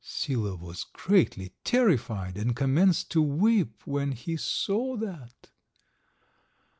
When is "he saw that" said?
4.13-5.51